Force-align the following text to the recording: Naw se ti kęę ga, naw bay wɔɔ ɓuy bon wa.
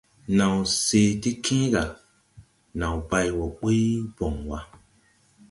Naw 0.37 0.57
se 0.83 1.01
ti 1.21 1.31
kęę 1.45 1.67
ga, 1.73 1.83
naw 2.79 2.95
bay 3.09 3.27
wɔɔ 3.37 3.47
ɓuy 3.59 3.81
bon 4.17 4.35
wa. 4.49 4.59